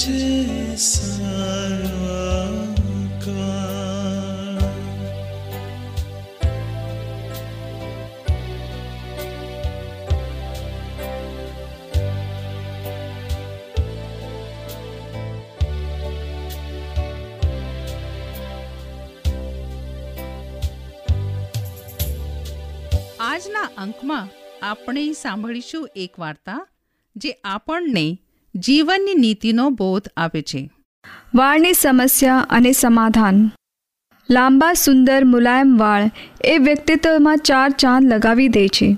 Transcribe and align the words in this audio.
આજના 0.00 0.16
અંકમાં 23.76 24.28
આપણે 24.62 25.12
સાંભળીશું 25.12 25.88
એક 25.94 26.18
વાર્તા 26.18 26.66
જે 27.16 27.34
આપણને 27.44 28.29
જીવનની 28.54 29.14
નીતિનો 29.14 29.70
બોધ 29.70 30.08
આપે 30.16 30.42
છે. 30.42 30.70
વાળની 31.34 31.72
સમસ્યા 31.72 32.46
અને 32.50 32.72
સમાધાન. 32.72 33.50
લાંબા 34.30 34.72
સુંદર 34.72 35.24
મુલાયમ 35.24 35.78
વાળ 35.78 36.10
એ 36.44 36.58
વ્યક્તિત્વમાં 36.58 37.36
ચાર 37.36 37.70
ચાંદ 37.70 38.12
લગાવી 38.12 38.48
દે 38.48 38.68
છે. 38.68 38.96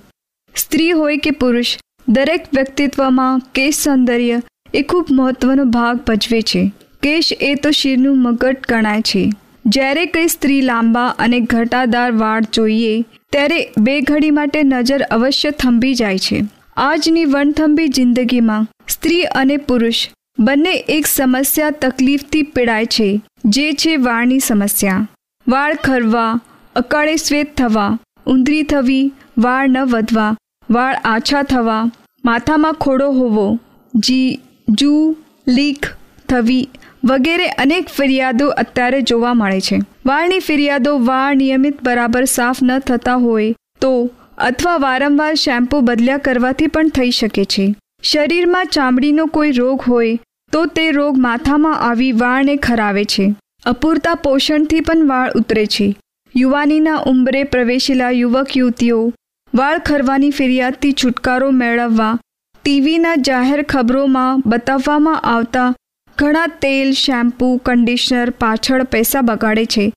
સ્ત્રી 0.57 0.91
હોય 0.91 1.17
કે 1.17 1.31
પુરુષ, 1.31 1.79
દરેક 2.09 2.47
વ્યક્તિત્વમાં 2.55 3.39
કેશ 3.55 3.79
સૌંદર્ય 3.79 4.43
એ 4.75 4.83
ખૂબ 4.83 5.07
મહત્વનો 5.11 5.65
ભાગ 5.65 5.97
ભજવે 5.97 6.43
છે. 6.43 6.73
કેશ 7.03 7.33
એ 7.41 7.55
તો 7.55 7.71
શિરનું 7.71 8.23
મગટ 8.23 8.69
ગણાય 8.69 9.03
છે. 9.03 9.33
જ્યારે 9.67 10.07
કંઈ 10.07 10.29
સ્ત્રી 10.29 10.61
લાંબા 10.61 11.07
અને 11.19 11.41
ઘટાદાર 11.41 12.13
વાળ 12.13 12.41
જોઈએ, 12.53 13.03
ત્યારે 13.33 13.73
બે 13.79 14.01
ઘડી 14.01 14.31
માટે 14.31 14.63
નજર 14.63 15.03
અવશ્ય 15.03 15.51
થંભી 15.51 15.95
જાય 15.95 16.19
છે. 16.19 16.43
આજની 16.77 17.25
વણથંભી 17.25 17.89
જિંદગીમાં 17.89 18.67
સ્ત્રી 19.03 19.23
અને 19.23 19.57
પુરુષ. 19.57 20.09
બંને 20.39 20.73
એક 20.73 21.07
સમસ્યા 21.07 21.71
તકલીફથી 21.71 22.43
પીડાય 22.43 22.87
છે, 22.87 23.21
જે 23.45 23.73
છે 23.73 23.97
વાળની 23.97 24.39
સમસ્યા. 24.39 25.09
વાળ 25.49 25.75
ખરવા, 25.75 26.41
અકાળે 26.77 27.17
શ્વેત 27.17 27.57
થવા, 27.57 27.99
ઊંધરી 28.27 28.63
થવી, 28.63 29.13
વાળ 29.39 29.69
ન 29.69 29.79
વધવા, 29.79 30.37
વાળ 30.71 30.95
આછા 31.05 31.43
થવા, 31.43 31.91
માથામાં 32.25 32.73
ખોડો 32.73 33.11
હોવો, 33.11 33.59
જી, 33.95 34.41
જૂ, 34.69 35.17
લીક, 35.49 35.87
થવી 36.29 36.69
વગેરે 37.05 37.49
અનેક 37.49 37.89
ફરિયાદો 37.89 38.49
અત્યારે 38.49 39.03
જોવા 39.03 39.35
મળે 39.35 39.61
છે. 39.61 39.83
વાળની 40.07 40.39
ફરિયાદો 40.39 40.99
વાળ 40.99 41.37
નિયમિત 41.37 41.85
બરાબર 41.85 42.25
સાફ 42.25 42.57
ન 42.63 42.79
થતા 42.79 43.15
હોય 43.15 43.53
તો 43.81 44.11
અથવા 44.39 44.77
વારંવાર 44.77 45.35
શેમ્પૂ 45.35 45.81
બદલ્યા 45.81 46.19
કરવાથી 46.19 46.67
પણ 46.67 46.89
થઈ 46.89 47.11
શકે 47.11 47.45
છે. 47.45 47.75
શરીરમાં 48.03 48.67
ચામડીનો 48.67 49.27
કોઈ 49.27 49.53
રોગ 49.53 49.81
હોય, 49.89 50.19
તો 50.53 50.67
તે 50.67 50.91
રોગ 50.91 51.19
માથામાં 51.19 51.81
આવી 51.81 52.13
વાળને 52.13 52.57
ખરાવે 52.57 53.05
છે. 53.05 53.35
અપૂરતા 53.67 54.15
પોષણથી 54.15 54.81
પણ 54.81 55.09
વાળ 55.09 55.31
ઉતરે 55.31 55.67
છે. 55.67 55.97
યુવાનીના 56.37 56.97
ઉંબરે 56.97 57.45
પ્રવેશેલા 57.45 58.11
યુવક 58.11 58.57
યુવતીઓ, 58.57 59.13
વાળ 59.55 59.79
ખરવાની 59.79 60.31
ફરિયાદથી 60.31 60.93
છુટકારો 60.93 61.51
મેળવવા, 61.51 62.19
ટીવીના 62.65 63.15
જાહેર 63.15 63.63
ખબરોમાં 63.63 64.43
બતાવવામાં 64.47 65.21
આવતા 65.21 65.75
ઘણા 66.19 66.47
તેલ, 66.47 66.93
શેમ્પૂ, 66.93 67.57
કન્ડિશનર 67.57 68.31
પાછળ 68.31 68.83
પૈસા 68.83 69.21
બગાડે 69.21 69.65
છે. 69.65 69.93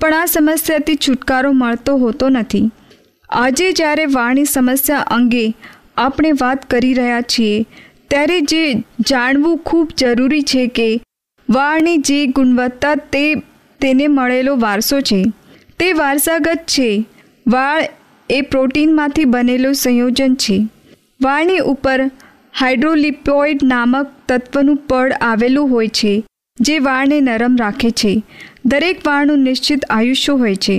પણ 0.00 0.14
આ 0.14 0.24
સમસ્યાથી 0.24 0.96
છુટકારો 0.96 1.52
મળતો 1.52 1.96
હોતો 1.96 2.28
નથી. 2.28 2.70
આજે 3.30 3.72
જ્યારે 3.72 4.06
વાળની 4.06 4.44
સમસ્યા 4.44 4.98
અંગે 4.98 5.54
આપણે 6.00 6.32
વાત 6.32 6.70
કરી 6.70 6.94
રહ્યા 6.94 7.20
છીએ, 7.20 7.66
ત્યારે 8.10 8.40
જે 8.40 8.74
જાણવું 9.10 9.58
ખૂબ 9.58 9.88
જરૂરી 9.98 10.42
છે 10.42 10.66
કે 10.66 10.88
વાળની 11.48 11.96
જે 11.98 12.26
ગુણવત્તા 12.26 12.94
તે 12.94 13.34
તેને 13.80 14.06
મળેલો 14.06 14.56
વારસો 14.56 15.00
છે. 15.00 15.22
તે 15.78 15.92
વારસાગત 15.92 16.58
છે. 16.68 17.04
વાળ 17.46 17.88
એ 18.30 18.40
પ્રોટીનમાંથી 18.40 19.24
બનેલું 19.24 19.74
સંયોજન 19.74 20.34
છે. 20.34 20.68
વાળની 21.22 21.58
ઉપર 21.58 22.06
હાઇડ્રોલિપોઇડ 22.58 23.64
નામક 23.64 24.06
તત્વનું 24.28 24.76
પડ 24.76 25.12
આવેલું 25.20 25.70
હોય 25.70 25.88
છે, 25.88 26.24
જે 26.60 26.78
વાળને 26.78 27.20
નરમ 27.20 27.56
રાખે 27.56 27.90
છે. 27.90 28.22
દરેક 28.64 29.06
વાળનું 29.06 29.38
નિશ્ચિત 29.38 29.84
આયુષ્ય 29.90 30.32
હોય 30.32 30.54
છે. 30.54 30.76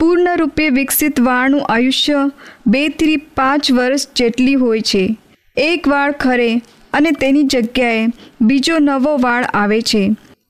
પૂર્ણરૂપે 0.00 0.68
વિકસિત 0.68 1.20
વાળનું 1.20 1.66
આયુષ્ય 1.68 2.20
બેથી 2.66 3.16
પાંચ 3.16 3.72
વર્ષ 3.72 4.08
જેટલી 4.16 4.54
હોય 4.54 4.80
છે. 4.80 5.04
એક 5.56 5.88
વાળ 5.88 6.12
ખરે 6.20 6.50
અને 6.92 7.10
તેની 7.20 7.44
જગ્યાએ 7.44 8.06
બીજો 8.40 8.78
નવો 8.78 9.16
વાળ 9.16 9.44
આવે 9.54 9.80
છે. 9.82 10.02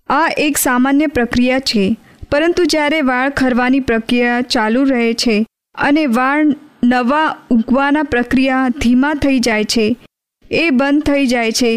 આ 0.08 0.28
એક 0.38 0.58
સામાન્ય 0.58 1.06
પ્રક્રિયા 1.06 1.58
છે, 1.58 1.84
પરંતુ 2.30 2.64
જ્યારે 2.64 3.00
વાળ 3.00 3.30
ખરવાની 3.30 3.80
પ્રક્રિયા 3.80 4.40
ચાલુ 4.40 4.84
રહે 4.84 5.08
છે 5.14 5.36
અને 5.74 6.06
વાળ 6.06 6.54
નવા 6.84 7.26
ઉગવાના 7.50 8.02
પ્રક્રિયા 8.02 8.68
ધીમા 8.68 9.14
થઈ 9.14 9.38
જાય 9.38 9.64
છે, 9.64 9.86
એ 10.50 10.70
બંધ 10.70 11.02
થઈ 11.02 11.26
જાય 11.26 11.52
છે, 11.52 11.72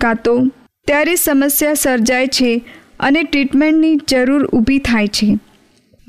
કાં 0.00 0.22
તો 0.24 0.34
ત્યારે 0.86 1.14
સમસ્યા 1.14 1.74
સર્જાય 1.74 2.26
છે 2.26 2.52
અને 3.00 3.22
ટ્રીટમેન્ટની 3.22 3.96
જરૂર 4.08 4.44
ઊભી 4.46 4.78
થાય 4.78 5.06
છે. 5.06 5.28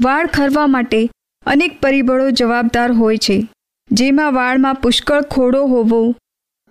વાળ 0.03 0.27
ખરવા 0.27 0.67
માટે 0.67 1.01
અનેક 1.45 1.81
પરિબળો 1.81 2.29
જવાબદાર 2.31 2.91
હોય 2.91 3.17
છે. 3.17 3.38
જેમાં 3.91 4.33
વાળમાં 4.33 4.75
પુષ્કળ 4.75 5.21
ખોડો 5.21 5.63
હોવો, 5.65 6.01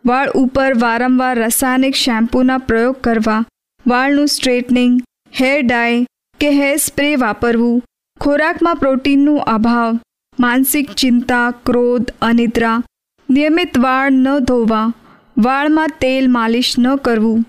વાળ 0.05 0.31
ઉપર 0.31 0.71
વારંવાર 0.79 1.39
રાસાયણિક 1.39 1.95
શેમ્પૂના 1.95 2.59
પ્રયોગ 2.59 2.97
કરવા, 3.01 3.45
વાળનું 3.87 4.27
સ્ટ્રેટનિંગ, 4.27 5.01
હેર 5.41 5.59
ડાય 5.67 6.07
કે 6.41 6.51
હેર 6.51 6.77
સ્પ્રે 6.77 7.11
વાપરવું, 7.17 7.83
ખોરાકમાં 8.21 8.77
પ્રોટીનનો 8.77 9.37
અભાવ, 9.37 10.01
માનસિક 10.41 10.91
ચિંતા, 10.93 11.47
ક્રોધ, 11.67 12.11
અનિદ્રા, 12.23 12.83
નિયમિત 13.29 13.79
વાળ 13.79 14.11
ન 14.11 14.39
ધોવા, 14.39 14.93
વાળમાં 15.39 15.97
તેલ 16.01 16.29
માલિશ 16.31 16.75
ન 16.79 16.97
કરવું. 16.97 17.45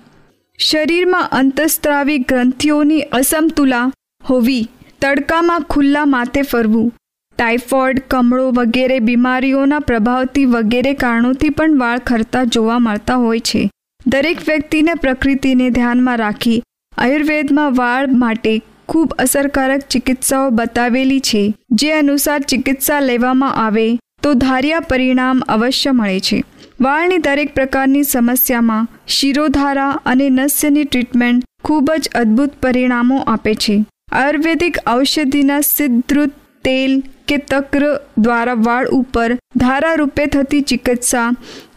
શરીરમાં 0.60 1.30
અંતસ્ત્રાવી 1.32 2.18
ગ્રંથિઓની 2.18 3.02
અસમતુલા 3.02 3.92
હોવી 4.30 4.64
તડકામાં 5.04 5.60
ખુલ્લા 5.60 6.06
માથે 6.06 6.42
ફરવું. 6.42 6.94
ટાઇફોઇડ, 7.38 8.00
કમળો 8.08 8.52
વગેરે 8.52 9.00
બીમારીઓના 9.00 9.80
પ્રભાવથી 9.80 10.46
વગેરે 10.46 10.94
કારણોથી 10.94 11.50
પણ 11.50 11.80
વાળ 11.80 12.00
ખરતા 12.00 12.44
જોવા 12.44 12.80
મળતા 12.80 13.16
હોય 13.16 13.40
છે. 13.40 13.70
દરેક 14.08 14.38
વ્યક્તિને 14.48 14.94
પ્રકૃતિને 14.94 15.70
ધ્યાનમાં 15.70 16.18
રાખી 16.18 16.64
આયુર્વેદમાં 16.98 17.76
વાળ 17.76 18.08
માટે 18.14 18.62
ખૂબ 18.90 19.14
અસરકારક 19.20 19.82
ચિકિત્સાઓ 19.82 20.50
બતાવેલી 20.50 21.20
છે. 21.20 21.54
જે 21.72 21.92
અનુસાર 21.92 22.42
ચિકિત્સા 22.42 23.00
લેવામાં 23.00 23.56
આવે 23.66 23.88
તો 24.24 24.34
ધાર્યા 24.34 24.80
પરિણામ 24.80 25.40
અવશ્ય 25.40 25.92
મળે 25.92 26.20
છે. 26.20 26.44
વાળની 26.82 27.18
દરેક 27.18 27.54
પ્રકારની 27.54 28.04
સમસ્યામાં 28.04 28.88
શિરોધારા 29.08 29.90
અને 30.06 30.30
નસ્યની 30.30 30.84
ટ્રીટમેન્ટ 30.84 31.44
ખૂબ 31.64 31.92
જ 31.92 32.10
અદ્ભુત 32.16 32.52
પરિણામો 32.62 33.18
આપે 33.28 33.56
છે. 33.56 33.86
આયુર્વેદિક 34.14 34.78
ઔષધિના 34.88 35.62
સિદ્ધૃત 35.62 36.34
તેલ 36.64 36.92
કે 37.28 37.38
તક્ર 37.38 37.86
દ્વારા 38.18 38.54
વાળ 38.54 38.88
ઉપર 38.88 39.30
ધારા 39.58 39.96
રૂપે 39.96 40.26
થતી 40.26 40.62
ચિકિત્સા, 40.62 41.32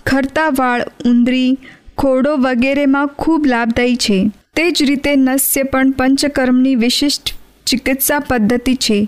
ખરતા 0.06 0.48
વાળ, 0.58 0.82
ઉંદરી 1.04 1.58
ખોડો 1.98 2.36
વગેરેમાં 2.36 3.06
ખૂબ 3.06 3.46
લાભદાયી 3.46 3.96
છે. 3.96 4.18
તે 4.56 4.70
જ 4.70 4.82
રીતે 4.82 5.16
નસ્ય 5.16 5.62
પણ 5.62 5.90
પંચકર્મની 5.90 6.74
વિશિષ્ટ 6.74 7.34
ચિકિત્સા 7.66 8.18
પદ્ધતિ 8.18 8.74
છે. 8.74 8.98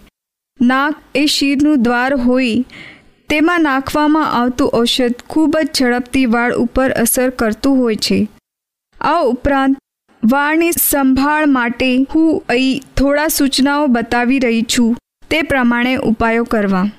નાક 0.60 0.94
એ 1.14 1.26
શીરનું 1.26 1.82
દ્વાર 1.82 2.14
હોય 2.14 2.64
તેમાં 3.28 3.60
નાખવામાં 3.60 4.32
આવતું 4.32 4.70
ઔષધ 4.74 5.20
ખૂબ 5.28 5.56
જ 5.56 5.68
ઝડપથી 5.74 6.26
વાળ 6.26 6.52
ઉપર 6.54 6.88
અસર 6.90 7.30
કરતું 7.30 7.76
હોય 7.76 7.96
છે. 7.96 8.28
આ 9.00 9.22
ઉપરાંત 9.22 9.76
વાળની 10.24 10.70
સંભાળ 10.72 11.46
માટે 11.46 12.06
હું 12.14 12.42
અહીં 12.48 12.82
થોડા 12.96 13.28
સૂચનાઓ 13.28 13.86
બતાવી 13.86 14.38
રહી 14.38 14.62
છું. 14.62 14.96
તે 15.30 15.42
પ્રમાણે 15.42 15.96
ઉપાયો 15.96 16.44
કરવા. 16.44 16.90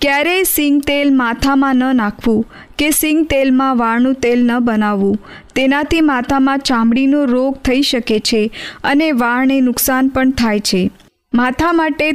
ક્યારેય 0.00 0.42
સિંગ 0.42 0.82
તેલ 0.82 1.14
માથામાં 1.14 1.76
ન 1.76 1.96
નાખવું 1.96 2.44
કે 2.78 2.90
સિંગ 2.90 3.26
તેલમાં 3.26 3.78
વાળનું 3.78 4.14
તેલ 4.14 4.44
ન 4.44 4.58
બનાવવું. 4.58 5.18
તેનાથી 5.54 6.00
માથામાં 6.00 6.58
ચામડીનો 6.58 7.24
રોગ 7.24 7.56
થઈ 7.56 7.82
શકે 7.82 8.18
છે 8.18 8.50
અને 8.84 9.12
વાળને 9.12 9.60
નુકસાન 9.60 10.08
પણ 10.08 10.30
થાય 10.30 10.60
છે. 10.60 10.90
માથા 11.34 11.72
માટે 11.72 12.12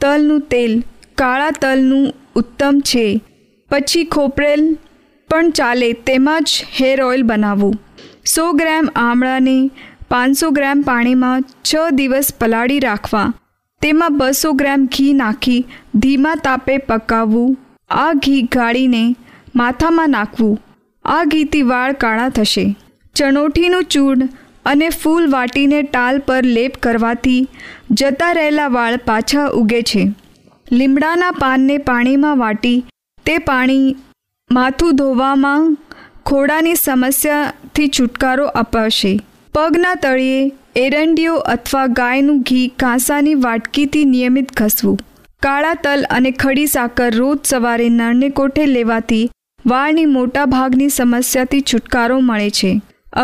તલનું 0.00 0.40
તેલ 0.40 0.82
કાળા 1.14 1.50
તલનું 1.50 2.14
ઉત્તમ 2.34 2.80
છે. 2.80 3.20
પછી 3.70 4.04
ખોપરેલ 4.04 4.78
પણ 5.30 5.50
ચાલે 5.50 5.92
તેમાં 5.92 6.44
જ 6.44 6.64
હેર 6.80 7.02
ઓઇલ 7.02 7.22
બનાવવું. 7.22 7.85
સો 8.26 8.44
ગ્રામ 8.52 8.88
આમળાને 8.96 9.58
પાંચસો 10.10 10.50
ગ્રામ 10.50 10.80
પાણીમાં 10.82 11.44
છ 11.68 11.74
દિવસ 11.92 12.32
પલાળી 12.40 12.80
રાખવા. 12.80 13.26
તેમાં 13.82 14.16
બસો 14.18 14.52
ગ્રામ 14.52 14.86
ઘી 14.86 15.12
નાખી 15.12 15.60
ધીમા 15.94 16.34
તાપે 16.34 16.78
પકાવવું. 16.78 17.52
આ 17.90 18.12
ઘી 18.24 18.42
ગાળીને 18.42 19.04
માથામાં 19.56 20.10
નાખવું. 20.10 20.58
આ 21.04 21.22
ઘીથી 21.24 21.62
વાળ 21.62 21.92
કાળા 21.92 22.28
થશે. 22.28 22.66
ચણોઠીનું 23.14 23.84
ચૂર્ણ 23.84 24.28
અને 24.66 24.88
ફૂલ 24.88 25.30
વાટીને 25.30 25.78
ટાલ 25.82 26.18
પર 26.18 26.42
લેપ 26.44 26.76
કરવાથી 26.82 27.40
જતા 27.90 28.32
રહેલા 28.32 28.68
વાળ 28.68 28.96
પાછા 28.96 29.46
ઉગે 29.54 29.82
છે. 29.82 30.04
લીમડાના 30.72 31.30
પાનને 31.30 31.78
પાણીમાં 31.78 32.38
વાટી 32.38 32.78
તે 33.26 33.38
પાણી 33.38 33.96
માથું 34.50 34.96
ધોવામાં 34.96 35.76
ખોડાની 36.28 36.74
સમસ્યાથી 36.74 37.88
છુટકારો 37.88 38.46
અપાશે. 38.60 39.10
પગના 39.54 39.94
તળિયે 39.94 40.46
એરંડીઓ 40.84 41.34
અથવા 41.52 41.86
ગાયનું 41.98 42.40
ઘી 42.48 42.64
કાંસાની 42.82 43.34
વાટકીથી 43.34 44.04
નિયમિત 44.04 44.48
ઘસવું. 44.56 44.96
કાળા 45.42 45.76
તલ 45.84 46.02
અને 46.10 46.30
ખડી 46.30 46.66
સાકર 46.66 47.10
રોજ 47.16 47.38
સવારે 47.44 47.86
નળને 47.88 48.30
કોઠે 48.30 48.66
લેવાથી 48.66 49.22
વાળની 49.66 50.06
મોટા 50.06 50.46
ભાગની 50.54 50.88
સમસ્યાથી 50.88 51.60
છુટકારો 51.60 52.16
મળે 52.20 52.50
છે. 52.50 52.72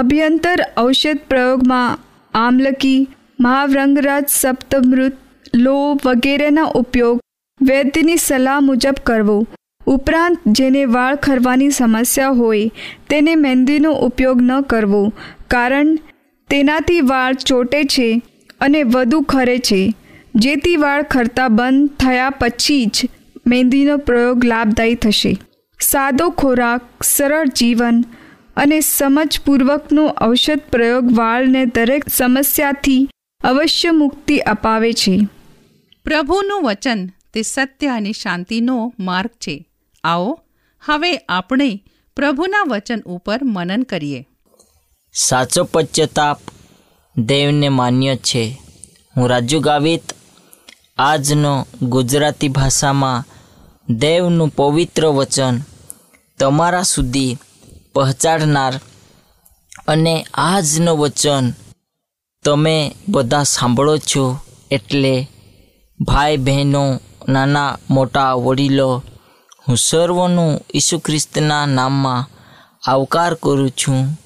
અભ્યંતર 0.01 0.63
ઔષધ 0.77 1.25
પ્રયોગમાં 1.29 1.99
આમલકી, 2.35 3.01
મહાવ્રંગરાજ 3.41 4.25
સપ્તમૃત 4.29 5.19
લો 5.55 5.75
વગેરેના 6.05 6.69
ઉપયોગ 6.83 7.19
વૈદ્યની 7.61 8.17
સલાહ 8.17 8.61
મુજબ 8.61 9.03
કરવો. 9.03 9.37
ઉપરાંત 9.87 10.39
જેને 10.47 10.85
વાળ 10.85 11.17
ખરવાની 11.17 11.71
સમસ્યા 11.71 12.29
હોય, 12.29 12.71
તેને 13.09 13.35
મહેંદીનો 13.35 13.93
ઉપયોગ 13.93 14.43
ન 14.43 14.61
કરવો, 14.61 15.13
કારણ 15.51 15.97
તેનાથી 16.49 17.01
વાળ 17.01 17.35
ચોટે 17.35 17.85
છે 17.85 18.23
અને 18.61 18.83
વધુ 18.83 19.21
ખરે 19.21 19.59
છે. 19.59 19.95
જેથી 20.35 20.77
વાળ 20.77 21.03
ખરતા 21.03 21.49
બંધ 21.49 21.91
થયા 21.91 22.31
પછી 22.31 22.87
જ 22.87 23.09
મહેંદીનો 23.47 23.97
પ્રયોગ 23.97 24.45
લાભદાયી 24.45 24.95
થશે. 24.95 25.37
સાદો 25.81 26.31
ખોરાક, 26.31 27.03
સરળ 27.03 27.47
જીવન 27.47 28.05
અને 28.57 28.81
સમજપૂર્વકનો 28.81 30.15
ઔષધ 30.23 30.61
પ્રયોગ 30.73 31.17
વાળને 31.17 31.67
દરેક 31.67 32.05
સમસ્યાથી 32.09 33.09
અવશ્ય 33.45 33.91
મુક્તિ 33.91 34.39
અપાવે 34.39 34.93
છે. 34.93 35.29
પ્રભુનું 36.05 36.63
વચન 36.63 37.07
તે 37.35 37.43
સત્ય 37.43 37.89
અને 37.89 38.13
શાંતિનો 38.13 38.95
માર્ગ 39.01 39.31
છે. 39.31 39.72
આવો, 40.05 40.41
હવે 40.81 41.17
આપણે 41.17 41.85
પ્રભુના 42.17 42.63
વચન 42.69 43.01
ઉપર 43.01 43.45
મનન 43.45 43.83
કરીએ. 43.83 44.29
સાચો 45.15 45.65
પશ્ચાતાપ 45.65 46.39
દેવને 47.19 47.69
માન્ય 47.69 48.17
છે. 48.17 48.63
હું 49.17 49.29
રાજુ 49.29 49.61
ગાવિત 49.61 50.03
આજનો 50.99 51.67
ગુજરાતી 51.83 52.49
ભાષામાં 52.49 53.25
દેવનું 53.95 54.49
પવિત્ર 54.49 55.07
વચન 55.07 55.61
તમારા 56.39 56.83
સુધી 56.83 57.37
પહોંચાડનાર 57.95 58.81
અને 59.89 60.27
આજનું 60.35 60.99
વચન 60.99 61.53
તમે 62.45 62.95
બધા 63.09 63.43
સાંભળો 63.43 63.97
છો 63.99 64.39
એટલે 64.71 65.27
ભાઈ 66.01 66.37
બહેનો, 66.37 67.01
નાના 67.29 67.79
મોટા 67.91 68.35
વડીલો 68.35 69.03
હું 69.69 69.77
સર્વનું 69.77 70.61
ઈસુ 70.75 70.99
ખ્રિસ્તના 70.99 71.67
નામમાં 71.67 72.29
આવકાર 72.91 73.35
કરું 73.35 73.71
છું. 73.71 74.19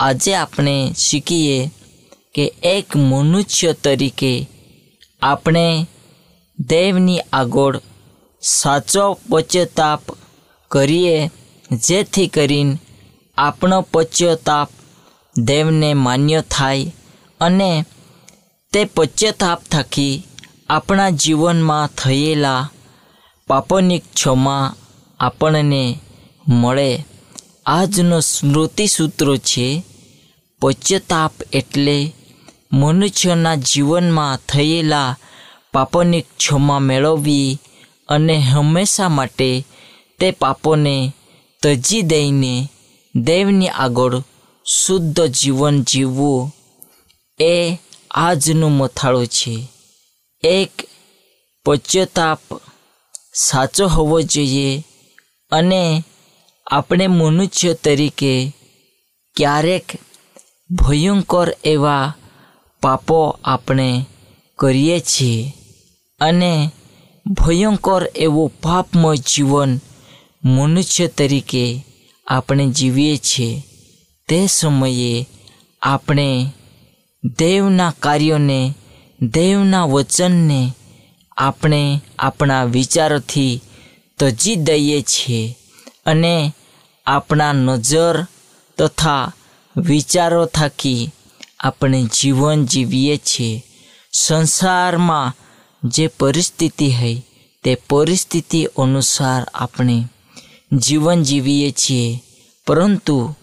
આજે 0.00 0.34
આપણે 0.34 0.94
શીખીએ 0.98 1.70
કે 2.34 2.44
એક 2.62 2.96
મનુષ્ય 2.96 3.72
તરીકે 3.72 4.48
આપણે 5.22 5.86
દેવની 6.58 7.20
આગળ 7.32 7.80
સાચો 8.42 9.18
પશ્ચાતાપ 9.30 10.00
કરીએ, 10.70 11.30
જેથી 11.86 12.26
કરીને 12.26 12.78
આપણો 13.38 13.78
પશ્ચાતાપ 13.92 14.68
દેવને 15.38 15.94
માન્ય 15.94 16.40
થાય 16.40 16.94
અને 17.40 17.84
તે 18.72 18.84
પશ્ચાતાપ 18.84 19.60
થકી 19.70 20.22
આપણા 20.68 21.10
જીવનમાં 21.10 21.90
થયેલા 21.96 22.70
પાપોની 23.46 23.98
ક્ષમા 23.98 24.74
આપણને 25.20 26.00
મળે. 26.48 27.04
આજનો 27.66 28.20
સ્મૃતિ 28.20 28.86
સૂત્રો 28.86 29.36
છે, 29.36 29.84
પશ્ચાતાપ 30.60 31.32
એટલે 31.52 32.14
મનુષ્યના 32.72 33.54
જીવનમાં 33.54 34.38
થયેલા 34.48 35.16
પાપની 35.72 36.20
ક્ષમા 36.20 36.78
મેળવવી 36.78 37.58
અને 38.08 38.36
હંમેશા 38.38 39.08
માટે 39.08 39.64
તે 40.20 40.30
પાપોને 40.30 41.12
તજી 41.62 42.02
દઈને 42.02 42.68
દેવની 43.16 43.68
આગળ 43.68 44.22
શુદ્ધ 44.66 45.26
જીવન 45.26 45.82
જીવવું 45.82 46.52
એ 47.40 47.78
આજનું 48.10 48.72
મથાળું 48.72 49.26
છે. 49.26 49.68
એક 50.42 50.70
પશ્ચાતાપ 51.64 52.40
સાચો 53.34 53.86
હોવો 53.86 54.20
જોઈએ 54.20 54.84
અને 55.50 56.04
આપણે 56.66 57.06
મનુષ્ય 57.06 57.74
તરીકે 57.74 58.52
ક્યારેક 59.36 59.92
ભયંકર 60.70 61.56
એવા 61.64 62.14
પાપો 62.82 63.38
આપણે 63.44 64.06
કરીએ 64.58 65.00
છીએ 65.00 65.54
અને 66.20 66.70
ભયંકર 67.26 68.10
એવું 68.16 68.52
પાપમય 68.62 69.16
જીવન 69.16 69.80
મનુષ્ય 70.44 71.06
તરીકે 71.06 71.86
આપણે 72.26 72.66
જીવીએ 72.66 73.16
છીએ. 73.16 73.62
તે 74.28 74.46
સમયે 74.46 75.26
આપણે 75.82 76.46
દેવના 77.38 77.94
કાર્યોને, 78.00 78.74
દેવના 79.22 79.84
વચનને 79.84 80.72
આપણે 81.36 82.00
આપણા 82.18 82.64
વિચારોથી 82.64 83.60
તજી 84.18 84.56
દઈએ 84.56 85.02
છીએ 85.02 85.58
અને 86.06 86.52
આપણા 87.06 87.52
નજર 87.52 88.26
તથા 88.78 89.32
વિચારો 89.76 90.46
થકી 90.46 91.10
આપણે 91.60 92.02
જીવન 92.02 92.66
જીવીએ 92.66 93.16
છીએ. 93.16 93.64
સંસારમાં 94.12 95.32
જે 95.84 96.06
પરિસ્થિતિ 96.06 96.92
હોય 96.92 97.22
તે 97.62 97.74
પરિસ્થિતિ 97.74 98.64
અનુસાર 98.64 99.46
આપણે 99.54 100.08
જીવન 100.72 101.22
જીવીએ 101.22 101.70
છીએ. 101.70 102.22
પરંતુ 102.66 103.34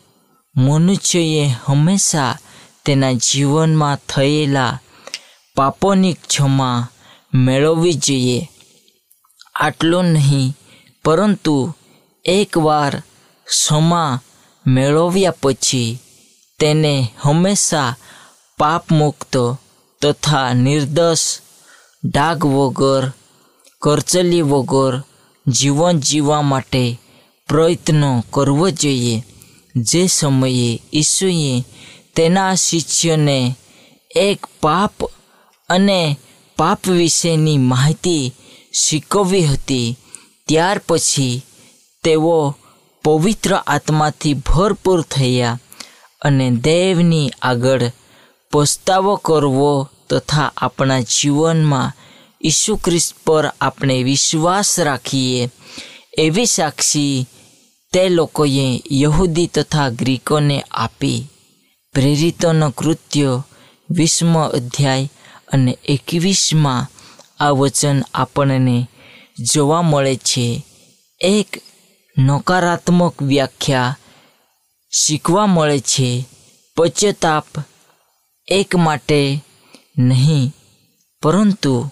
મનુષ્યએ 0.55 1.53
હંમેશા 1.65 2.37
તેના 2.85 3.11
જીવનમાં 3.11 3.97
થયેલા 4.09 4.79
પાપોની 5.55 6.13
ક્ષમા 6.13 6.87
મેળવવી 7.33 7.93
જોઈએ. 7.93 8.49
આટલું 9.55 10.03
નહીં, 10.03 10.53
પરંતુ 11.05 11.73
એકવાર 12.25 13.03
ક્ષમા 13.47 14.21
મેળવ્યા 14.67 15.33
પછી 15.43 15.99
તેને 16.59 17.07
હંમેશા 17.21 17.95
પાપમુક્ત 18.57 19.57
તથા 20.01 20.53
નિર્દોષ 20.53 21.19
ડાઘ 22.03 22.45
વગર, 22.45 23.11
કરચલી 23.81 24.41
વગર 24.41 25.03
જીવન 25.47 25.99
જીવવા 25.99 26.41
માટે 26.41 26.99
પ્રયત્ન 27.47 28.19
કરવો 28.19 28.69
જોઈએ. 28.69 29.23
જે 29.75 30.07
સમયે 30.07 30.81
ઈસુએ 30.93 31.63
તેના 32.15 32.55
શિષ્યને 32.55 33.55
એક 34.15 34.45
પાપ 34.61 35.05
અને 35.69 36.17
પાપ 36.61 36.87
વિશેની 36.87 37.57
માહિતી 37.57 38.33
શીખવવી 38.73 39.43
હતી. 39.43 39.97
ત્યાર 40.47 40.81
પછી 40.87 41.41
તેઓ 42.03 42.55
પવિત્ર 43.03 43.53
આત્માથી 43.67 44.33
ભરપૂર 44.33 45.01
થયા 45.01 45.59
અને 46.21 46.47
દેવની 46.51 47.31
આગળ 47.41 47.83
પસ્તાવો 48.51 49.15
કરવો 49.15 49.89
તથા 50.09 50.53
આપણા 50.57 50.99
જીવનમાં 50.99 51.93
ઈસુ 52.43 52.75
ખ્રિસ્ત 52.75 53.15
પર 53.25 53.45
આપણે 53.61 54.03
વિશ્વાસ 54.03 54.79
રાખીએ 54.79 55.49
એવી 56.17 56.45
સાક્ષી 56.45 57.25
તે 57.93 58.09
લોકોએ 58.09 58.67
યહૂદી 58.91 59.47
તથા 59.47 59.89
ગ્રીકોને 59.89 60.57
આપી. 60.71 61.19
પ્રેરિતોનો 61.93 62.67
કૃત્ય 62.69 63.43
વીસમો 63.89 64.43
અધ્યાય 64.57 65.09
અને 65.51 65.77
એકવીસમાં 65.85 66.87
આ 67.39 67.49
વચન 67.49 68.01
આપણને 68.13 68.87
જોવા 69.53 69.81
મળે 69.81 70.15
છે. 70.15 70.65
એક 71.21 71.49
નકારાત્મક 72.17 73.21
વ્યાખ્યા 73.21 73.97
શીખવા 74.91 75.45
મળે 75.45 75.79
છે. 75.79 76.25
પશ્ચાતાપ 76.77 77.45
એક 78.47 78.75
માટે 78.75 79.43
નહીં, 79.97 80.53
પરંતુ 81.21 81.89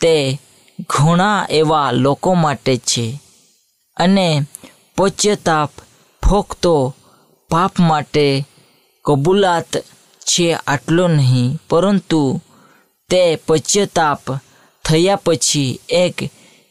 તે 0.00 0.38
ઘણા 0.88 1.46
એવા 1.50 1.90
લોકો 1.92 2.34
માટે 2.34 2.76
છે. 2.76 3.20
અને 3.96 4.42
પશ્ચાતાપ 4.96 5.70
ફક્ત 6.22 6.66
પાપ 7.50 7.78
માટે 7.78 8.26
કબૂલાત 9.04 9.76
છે 10.20 10.54
આટલો 10.54 11.08
નહીં, 11.08 11.58
પરંતુ 11.68 12.40
તે 13.10 13.36
પશ્ચાતાપ 13.36 14.20
થયા 14.84 15.16
પછી 15.16 15.80
એક 15.88 16.14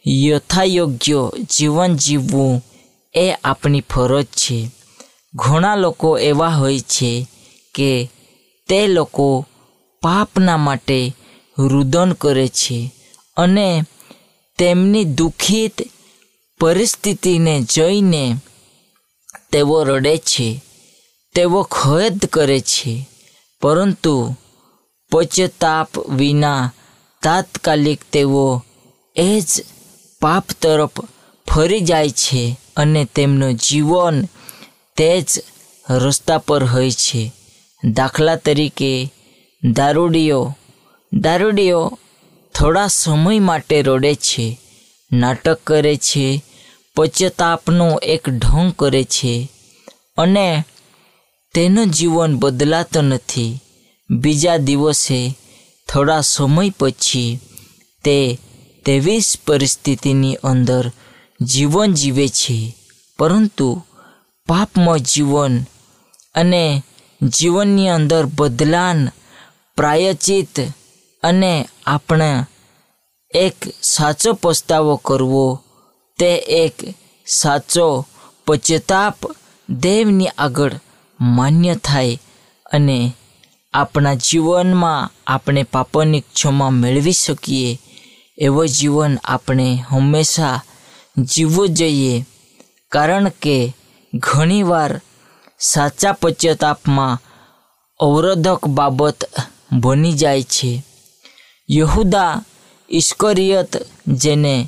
યથાયોગ્ય 0.07 1.31
જીવન 1.57 1.95
જીવવું 1.95 2.65
એ 3.15 3.31
આપણી 3.43 3.81
ફરજ 3.81 4.25
છે. 4.25 4.71
ઘણા 5.35 5.75
લોકો 5.75 6.19
એવા 6.19 6.47
હોય 6.47 6.79
છે 6.79 7.27
કે 7.73 8.09
તે 8.67 8.87
લોકો 8.87 9.45
પાપના 10.01 10.57
માટે 10.57 11.15
રુદન 11.59 12.13
કરે 12.13 12.47
છે 12.47 12.91
અને 13.37 13.83
તેમની 14.57 15.03
દુઃખિત 15.03 15.81
પરિસ્થિતિને 16.59 17.61
જોઈને 17.61 18.35
તેઓ 19.51 19.83
રડે 19.83 20.17
છે, 20.17 20.63
તેઓ 21.35 21.63
ખેદ 21.63 22.25
કરે 22.25 22.59
છે. 22.59 23.09
પરંતુ 23.61 24.35
પશ્ચાતાપ 25.11 26.09
વિના 26.09 26.73
તાત્કાલિક 27.23 28.01
તેઓ 28.11 28.63
એ 29.15 29.41
જ 29.41 29.65
પાપ 30.21 30.45
તરફ 30.61 30.89
ફરી 31.47 31.79
જાય 31.79 32.09
છે 32.09 32.59
અને 32.77 33.05
તેમનું 33.05 33.53
જીવન 33.53 34.25
તે 34.97 35.21
જ 35.21 35.43
રસ્તા 35.89 36.37
પર 36.37 36.63
હોય 36.63 36.91
છે. 36.91 37.31
દાખલા 37.83 38.35
તરીકે 38.35 39.13
દારૂડીઓ 39.63 40.53
દારૂડીઓ 41.13 41.99
થોડા 42.55 42.87
સમય 42.87 43.39
માટે 43.39 43.81
રડે 43.81 44.15
છે, 44.15 44.59
નાટક 45.11 45.59
કરે 45.63 45.95
છે, 45.95 46.43
પશ્ચાતાપનો 46.95 47.99
એક 48.03 48.29
ઢોંગ 48.29 48.73
કરે 48.75 49.03
છે 49.03 49.51
અને 50.17 50.63
તેનું 51.53 51.87
જીવન 51.87 52.37
બદલાતો 52.37 53.01
નથી. 53.01 53.59
બીજા 54.09 54.57
દિવસે 54.57 55.37
થોડા 55.93 56.21
સમય 56.21 56.73
પછી 56.79 57.39
તે 58.03 58.39
તેવી 58.85 59.19
જ 59.19 59.37
પરિસ્થિતિની 59.47 60.35
અંદર 60.35 60.91
જીવન 61.41 61.93
જીવે 61.93 62.27
છે. 62.27 62.75
પરંતુ 63.19 63.83
પાપમાં 64.47 64.99
જીવન 64.99 65.63
અને 66.35 66.83
જીવનની 67.23 67.89
અંદર 67.89 68.25
બદલાન 68.25 69.09
પ્રાયચિત 69.75 70.59
અને 71.23 71.69
આપણે 71.85 72.45
એક 73.35 73.55
સાચો 73.81 74.33
પસ્તાવો 74.33 74.95
કરવો, 74.95 75.63
તે 76.19 76.35
એક 76.35 76.95
સાચો 77.27 78.05
પશ્ચાતાપ 78.45 79.15
દેવની 79.69 80.27
આગળ 80.27 80.79
માન્ય 81.21 81.75
થાય 81.75 82.19
અને 82.71 83.13
આપણા 83.73 84.15
જીવનમાં 84.15 85.11
આપણે 85.27 85.63
પાપની 85.63 86.21
ક્ષમા 86.21 86.69
મેળવી 86.69 87.11
શકીએ, 87.13 87.79
એવો 88.37 88.65
જીવન 88.65 89.17
આપણે 89.23 89.67
હંમેશા 89.89 90.61
જીવવું 91.17 91.69
જોઈએ. 91.69 92.25
કારણ 92.91 93.29
કે 93.29 93.73
ઘણીવાર 94.13 95.01
સાચા 95.59 96.11
પશ્ચાતાપમાં 96.11 97.21
અવરોધક 97.99 98.67
બાબત 98.67 99.19
બની 99.71 100.13
જાય 100.13 100.43
છે. 100.43 100.83
યહુદા 101.69 102.43
ઈશ્કરિયત 102.89 103.71
જેને 104.07 104.67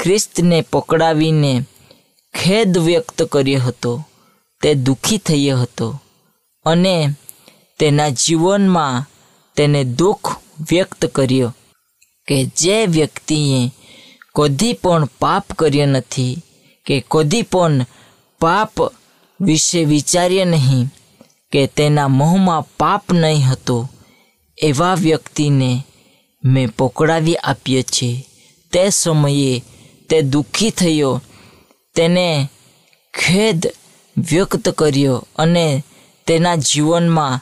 ખ્રિસ્તને 0.00 0.62
પકડાવીને 0.62 1.52
ખેદ 2.34 2.78
વ્યક્ત 2.78 3.22
કર્યો 3.22 3.60
હતો, 3.60 3.92
તે 4.62 4.74
દુઃખી 4.74 5.18
થયો 5.18 5.58
હતો 5.58 5.88
અને 6.66 7.14
તેના 7.78 8.08
જીવનમાં 8.08 9.04
તેને 9.56 9.84
દુઃખ 9.84 10.36
વ્યક્ત 10.70 11.06
કર્યો 11.06 11.54
કે 12.28 12.44
જે 12.44 12.86
વ્યક્તિએ 12.86 13.70
કદી 14.34 14.72
પણ 14.72 15.04
પાપ 15.04 15.52
કર્યો 15.52 15.86
નથી, 15.86 16.38
કે 16.86 17.04
કદી 17.10 17.42
પણ 17.42 17.86
પાપ 18.40 18.70
વિશે 19.40 19.84
વિચાર્યા 19.84 20.44
નહીં, 20.44 20.88
કે 21.52 21.66
તેના 21.66 22.08
મોંમાં 22.08 22.62
પાપ 22.62 23.12
નહીં 23.12 23.46
હતો, 23.46 23.88
એવા 24.58 24.94
વ્યક્તિને 24.94 25.84
મેં 26.44 26.68
પકડાવી 26.78 27.34
આપ્યો 27.34 27.82
છે. 27.82 28.26
તે 28.72 28.90
સમયે 28.90 29.62
તે 30.08 30.22
દુઃખી 30.22 30.70
થયો, 30.70 31.22
તેને 31.94 32.48
ખેદ 33.14 33.72
વ્યક્ત 34.18 34.68
કર્યો 34.68 35.28
અને 35.36 35.84
તેના 36.26 36.56
જીવનમાં 36.56 37.40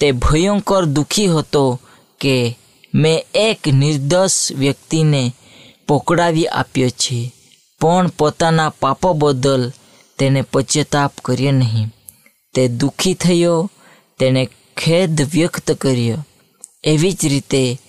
તે 0.00 0.12
ભયંકર 0.12 0.84
દુઃખી 0.84 1.26
હતો 1.26 1.80
કે 2.20 2.56
મેં 2.94 3.24
એક 3.34 3.66
નિર્દોષ 3.66 4.52
વ્યક્તિને 4.52 5.32
પકડાવી 5.88 6.46
આપ્યો 6.46 6.90
છે, 6.90 7.32
પણ 7.80 8.08
પોતાના 8.08 8.76
પાપો 8.80 9.12
બદલ 9.12 9.72
તેને 10.18 10.42
પશ્ચાતાપ 10.42 11.12
કર્યો 11.24 11.52
નહીં. 11.52 11.88
તે 12.54 12.68
દુઃખી 12.68 13.14
થયો, 13.14 13.70
તેણે 14.18 14.48
ખેદ 14.76 15.22
વ્યક્ત 15.22 15.72
કર્યો. 15.72 16.26
એવી 16.84 17.12
જ 17.12 17.26
રીતે 17.26 17.80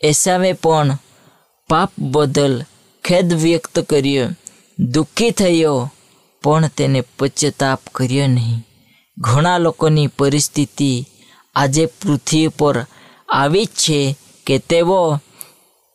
એસામે 0.00 0.52
પણ 0.52 0.98
પાપ 1.68 1.92
બદલ 1.98 2.54
ખેદ 3.04 3.34
વ્યક્ત 3.34 3.78
કર્યો. 3.80 4.28
દુઃખી 4.78 5.30
થયો, 5.30 5.90
પણ 6.42 6.66
તેને 6.66 7.00
પશ્ચાતાપ 7.18 7.80
કર્યો 7.94 8.26
નહીં. 8.26 8.66
ઘણા 9.18 9.58
લોકોની 9.58 10.06
પરિસ્થિતિ 10.06 11.08
આજે 11.54 11.86
પૃથ્વી 11.86 12.48
પર 12.48 12.86
આવી 13.28 13.64
જ 13.64 13.68
છે 13.68 14.16
કે 14.46 14.58
તેઓ 14.58 15.16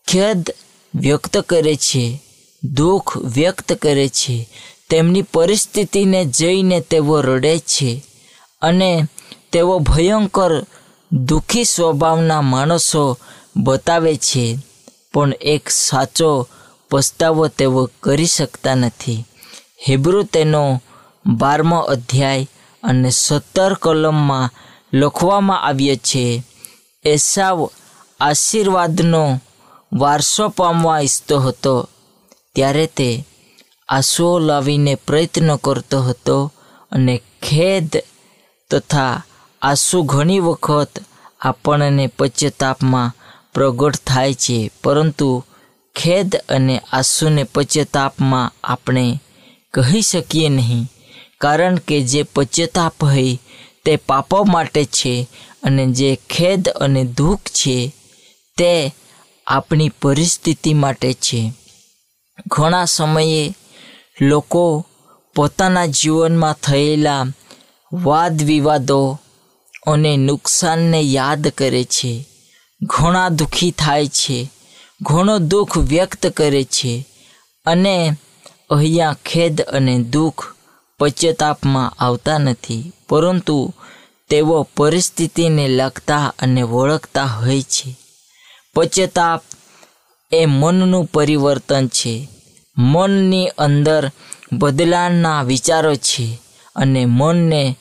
ખેદ 0.07 0.55
વ્યક્ત 0.95 1.37
કરે 1.37 1.75
છે, 1.75 2.21
દુઃખ 2.63 3.17
વ્યક્ત 3.17 3.73
કરે 3.73 4.07
છે, 4.09 4.49
તેમની 4.89 5.21
પરિસ્થિતિને 5.21 6.25
જઈને 6.25 6.79
તેઓ 6.79 7.21
રડે 7.21 7.59
છે 7.59 8.03
અને 8.61 9.03
તેઓ 9.51 9.79
ભયંકર 9.79 10.65
દુઃખી 11.11 11.63
સ્વભાવના 11.63 12.41
માણસો 12.41 13.17
બતાવે 13.55 14.17
છે. 14.17 14.57
પણ 15.13 15.33
એક 15.41 15.69
સાચો 15.69 16.47
પસ્તાવો 16.89 17.47
તેઓ 17.47 17.89
કરી 18.03 18.25
શકતા 18.25 18.75
નથી. 18.75 19.25
હિબ્રુ 19.87 20.23
તેનો 20.23 20.83
બારમો 21.25 21.79
અધ્યાય 21.79 22.47
અને 22.83 23.09
સત્તર 23.09 23.73
કલમમાં 23.73 24.49
લખવામાં 24.93 25.61
આવ્યો 25.61 25.95
છે. 25.95 26.43
એસાવ 27.05 27.69
આશીર્વાદનો 28.19 29.41
વારસો 29.93 30.49
પામવા 30.49 30.99
ઈચ્છતો 30.99 31.39
હતો. 31.39 31.89
ત્યારે 32.55 32.85
તે 32.85 33.25
આંસુઓ 33.89 34.39
લાવીને 34.39 34.95
પ્રયત્ન 34.95 35.55
કરતો 35.55 36.01
હતો 36.01 36.53
અને 36.91 37.21
ખેદ 37.41 38.03
તથા 38.71 39.23
આંસુ 39.61 40.03
ઘણી 40.03 40.39
વખત 40.39 40.99
આપણને 41.41 42.07
પશ્ચાતાપમાં 42.07 43.13
પ્રગટ 43.53 43.95
થાય 43.95 44.33
છે. 44.33 44.71
પરંતુ 44.83 45.43
ખેદ 45.95 46.35
અને 46.49 46.81
આંસુને 46.91 47.43
પશ્ચાતાપમાં 47.43 48.53
આપણે 48.63 49.21
કહી 49.73 50.01
શકીએ 50.01 50.49
નહીં. 50.49 50.87
કારણ 51.41 51.75
કે 51.75 52.01
જે 52.01 52.23
પશ્ચાતાપ 52.23 52.93
હોય 53.03 53.39
તે 53.85 53.95
પાપો 53.95 54.43
માટે 54.43 54.85
છે 54.85 55.27
અને 55.63 55.85
જે 55.87 56.19
ખેદ 56.29 56.69
અને 56.69 57.03
દુઃખ 57.03 57.39
છે, 57.39 57.95
તે 58.57 58.95
આપણી 59.47 59.89
પરિસ્થિતિ 59.89 60.73
માટે 60.73 61.13
છે. 61.13 61.53
ઘણા 62.47 62.85
સમયે 62.85 63.55
લોકો 64.21 64.85
પોતાના 65.35 65.85
જીવનમાં 65.85 66.53
થયેલા 66.53 67.25
વાદ 67.93 68.43
વિવાદો 68.43 69.19
અને 69.87 70.17
નુકસાનને 70.17 71.01
યાદ 71.01 71.47
કરે 71.47 71.83
છે. 71.83 72.25
ઘણા 72.83 73.29
દુઃખી 73.29 73.71
થાય 73.71 74.07
છે, 74.07 74.51
ઘણો 75.01 75.39
દુઃખ 75.39 75.77
વ્યક્ત 75.77 76.27
કરે 76.27 76.63
છે 76.63 77.05
અને 77.65 78.13
અહીંયા 78.69 79.15
ખેદ 79.25 79.61
અને 79.61 79.99
દુઃખ 80.03 80.55
પશ્ચાતાપમાં 80.99 81.93
આવતા 81.99 82.37
નથી, 82.37 82.91
પરંતુ 83.09 83.73
તેઓ 84.29 84.67
પરિસ્થિતિને 84.77 85.67
લગતા 85.67 86.33
અને 86.39 86.63
ઓળખતા 86.63 87.25
હોય 87.25 87.61
છે. 87.61 87.95
પશ્ચાતાપ 88.75 89.41
એ 90.31 90.45
મનનું 90.45 91.05
પરિવર્તન 91.05 91.87
છે. 91.87 92.29
મનની 92.77 93.47
અંદર 93.57 94.11
બદલાણના 94.53 95.43
વિચારો 95.43 95.95
છે 95.95 96.39
અને 96.75 97.05
મનને 97.05 97.77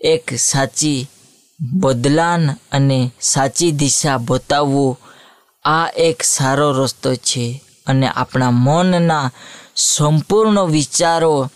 એક 0.00 0.24
સાચી 0.38 1.08
બદલાન 1.60 2.50
અને 2.72 3.10
સાચી 3.20 3.72
દિશા 3.72 4.18
બતાવવું 4.18 4.98
આ 5.64 5.88
એક 5.96 6.22
સારો 6.22 6.72
રસ્તો 6.72 7.14
છે 7.14 7.62
અને 7.86 8.06
આપણા 8.08 8.50
મનના 8.50 9.30
સંપૂર્ણ 9.76 10.58
વિચારો 10.66 11.50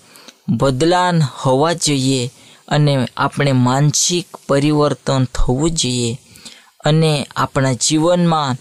બદલાન 0.49 1.23
હોવા 1.23 1.75
જોઈએ 1.75 2.31
અને 2.69 2.93
આપણે 3.17 3.53
માનસિક 3.53 4.27
પરિવર્તન 4.49 5.25
થવું 5.25 5.71
જોઈએ 5.71 6.19
અને 6.85 7.13
આપણા 7.37 7.73
જીવનમાં 7.75 8.57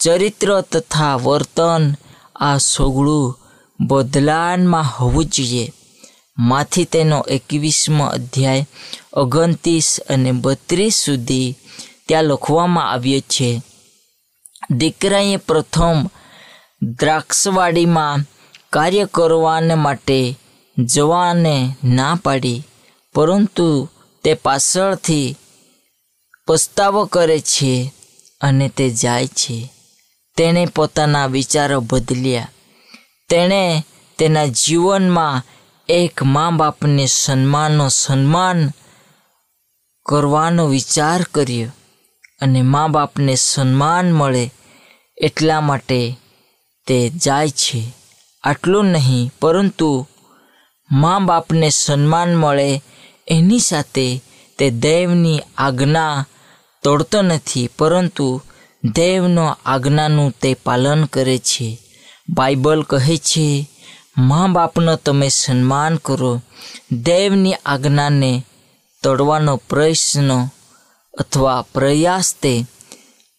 ચરિત્ર 0.00 0.50
તથા 0.62 1.16
વર્તન 1.16 1.84
આ 2.36 2.58
સોગળું 2.58 3.36
બદલાનમાં 3.80 4.92
હોવું 4.96 5.24
જોઈએ. 5.24 5.72
માથી 6.36 6.84
તેનો 6.84 7.18
એકવીસમો 7.28 8.04
અધ્યાય 8.06 8.66
ઓગણત્રીસ 9.12 9.90
અને 10.08 10.30
બત્રીસ 10.32 10.96
સુધી 11.04 11.56
ત્યાં 12.06 12.24
લખવામાં 12.24 12.90
આવ્યો 12.90 13.20
છે, 13.20 13.48
દીકરાએ 14.70 15.36
પ્રથમ 15.38 15.98
દ્રાક્ષવાડીમાં 16.82 18.24
કાર્ય 18.70 19.04
કરવાને 19.06 19.74
માટે 19.74 20.18
જવાને 20.84 21.76
ના 21.84 22.18
પાડી, 22.24 22.62
પરંતુ 23.14 23.88
તે 24.24 24.34
પાછળથી 24.34 25.36
પસ્તાવો 26.46 27.04
કરે 27.04 27.40
છે 27.40 27.92
અને 28.40 28.68
તે 28.68 28.90
જાય 28.90 29.26
છે. 29.26 29.72
તેણે 30.36 30.66
પોતાના 30.66 31.26
વિચારો 31.26 31.80
બદલ્યા. 31.80 32.48
તેણે 33.28 33.84
તેના 34.18 34.46
જીવનમાં 34.46 35.42
એક 35.88 36.22
મા 36.22 36.50
બાપને 36.50 37.06
સન્માનનો 37.06 37.88
સન્માન 37.88 38.70
કરવાનો 40.06 40.66
વિચાર 40.66 41.22
કર્યો 41.22 41.72
અને 42.40 42.62
મા 42.62 42.86
બાપને 42.86 43.34
સન્માન 43.34 44.12
મળે 44.12 44.50
એટલા 45.18 45.60
માટે 45.60 46.16
તે 46.86 47.10
જાય 47.10 47.50
છે. 47.50 47.92
આટલું 48.44 48.84
નહીં, 48.84 49.32
પરંતુ 49.40 50.06
મા 50.90 51.18
બાપને 51.18 51.70
સન્માન 51.70 52.34
મળે, 52.34 52.82
એની 53.28 53.58
સાથે 53.58 54.22
તે 54.58 54.70
દૈવની 54.70 55.40
આજ્ઞા 55.58 56.26
તોડતો 56.82 57.22
નથી, 57.22 57.70
પરંતુ 57.78 58.42
દૈવનો 58.84 59.56
આજ્ઞાનું 59.66 60.30
તે 60.30 60.54
પાલન 60.54 61.04
કરે 61.04 61.38
છે. 61.38 61.78
બાઇબલ 62.28 62.82
કહે 62.82 63.16
છે 63.16 63.70
મા 64.18 64.46
બાપનો 64.46 64.96
તમે 64.96 65.28
સન્માન 65.28 65.96
કરો. 65.96 66.42
દૈવની 66.92 67.54
આજ્ઞાને 67.66 68.44
તોડવાનો 69.02 69.56
પ્રયત્ન 69.56 70.48
અથવા 71.18 71.62
પ્રયાસ 71.62 72.34
તે 72.34 72.64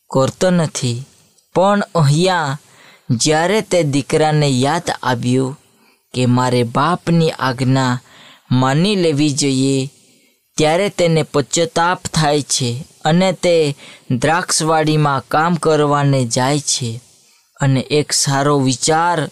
કરતો 0.09 0.49
નથી. 0.49 1.05
પણ 1.55 1.81
અહીંયા 1.95 2.59
જ્યારે 3.09 3.61
તે 3.61 3.83
દીકરાને 3.83 4.49
યાદ 4.49 4.91
આવ્યું 5.03 5.57
કે 6.13 6.25
મારે 6.25 6.63
બાપની 6.63 7.31
આજ્ઞા 7.31 7.99
માની 8.51 8.95
લેવી 8.95 9.29
જોઈએ. 9.29 9.89
ત્યારે 10.57 10.89
તેને 10.89 11.23
પશ્ચાતાપ 11.23 12.01
થાય 12.13 12.41
છે 12.41 12.85
અને 13.05 13.31
તે 13.31 13.75
દ્રાક્ષવાડીમાં 14.11 15.23
કામ 15.27 15.55
કરવાને 15.55 16.25
જાય 16.25 16.59
છે. 16.59 17.01
અને 17.61 17.79
એક 17.79 18.11
સારો 18.11 18.59
વિચાર 18.59 19.29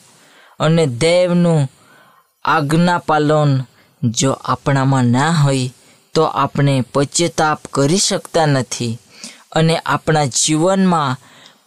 અને 0.60 0.86
દેવનું 0.86 1.70
આજ્ઞા 2.46 2.98
પાલન 2.98 3.63
જો 4.04 4.32
આપણામાં 4.32 5.06
ના 5.06 5.32
હોય, 5.32 5.74
તો 6.13 6.24
આપણે 6.24 6.84
પશ્ચાતાપ 6.94 7.62
કરી 7.74 7.98
શકતા 7.98 8.46
નથી. 8.46 8.98
અને 9.52 9.78
આપણા 9.78 10.26
જીવનમાં 10.26 11.18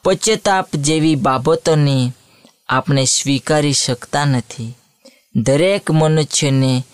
પશ્ચાતાપ 0.05 0.77
જેવી 0.77 1.15
બાબતોને 1.15 2.13
આપણે 2.69 3.05
સ્વીકારી 3.05 3.73
શકતા 3.73 4.25
નથી. 4.25 4.77
દરેક 5.35 5.91
મનુષ્યને 5.91 6.85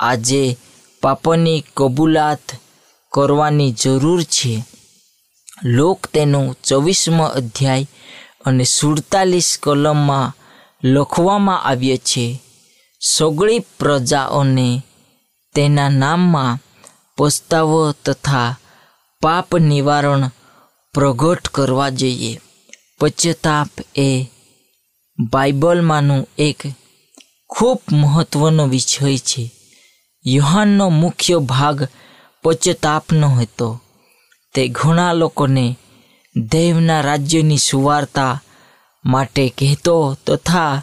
આજે 0.00 0.58
પાપની 1.00 1.64
કબૂલાત 1.76 2.54
કરવાની 3.12 3.72
જરૂર 3.72 4.22
છે. 4.22 4.64
લોક 5.64 6.06
તેનો 6.06 6.56
ચોવીસમો 6.64 7.24
અધ્યાય 7.24 7.86
અને 8.44 8.64
સુડતાલીસ 8.64 9.58
કલમમાં 9.62 10.34
લખવામાં 10.84 11.62
આવ્યો 11.62 11.96
છે, 11.96 12.40
સગળી 13.00 13.58
પ્રજાઓને 13.58 14.82
તેના 15.54 15.88
નામમાં 15.88 16.58
પસ્તાવો 17.16 17.92
તથા 17.92 18.58
પાપ 19.22 19.54
નિવારણ 19.56 20.30
પ્રગટ 20.94 21.48
કરવા 21.48 21.90
જોઈએ. 21.90 22.40
પશ્ચાતાપ 23.00 23.68
એ 23.96 24.26
બાઇબલમાંનું 25.32 26.28
એક 26.38 26.60
ખૂબ 27.58 27.82
મહત્વનો 27.92 28.66
વિષય 28.66 29.16
છે. 29.16 29.52
યુહાનનો 30.26 30.88
મુખ્ય 30.88 31.38
ભાગ 31.38 31.88
પશ્ચાતાપનો 32.42 33.28
હતો. 33.28 33.80
તે 34.54 34.68
ઘણા 34.68 35.12
લોકોને 35.12 35.76
દેવના 36.36 37.00
રાજ્યની 37.00 37.58
સુવાર્તા 37.58 38.42
માટે 39.04 39.48
કહેતો 39.58 40.16
તથા 40.26 40.82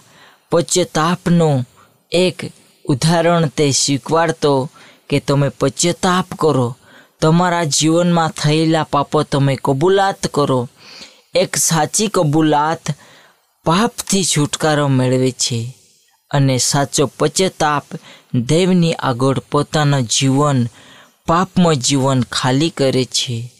પશ્ચાતાપનું 0.52 1.66
એક 2.12 2.42
ઉદાહરણ 2.86 3.46
તે 3.46 3.72
શીખવાડતો 3.72 4.70
કે 5.10 5.20
તમે 5.20 5.50
પશ્ચાતાપ 5.50 6.26
કરો. 6.40 6.78
તમારા 7.22 7.64
જીવનમાં 7.64 8.30
થયેલા 8.30 8.84
પાપો 8.84 9.24
તમે 9.24 9.58
કબૂલાત 9.66 10.28
કરો. 10.28 10.70
એક 11.36 11.56
સાચી 11.56 12.08
કબૂલાત 12.08 12.82
પાપથી 13.66 14.24
છુટકારો 14.24 14.88
મેળવે 14.88 15.32
છે. 15.32 15.81
અને 16.32 16.58
સાચો 16.58 17.06
પશ્ચાતાપ 17.20 17.84
દેવની 18.34 18.94
આગળ 18.94 19.40
પોતાનું 19.40 20.02
જીવન, 20.02 20.66
પાપમય 21.28 21.76
જીવન 21.76 22.22
ખાલી 22.22 22.70
કરે 22.70 23.06
છે. 23.06 23.54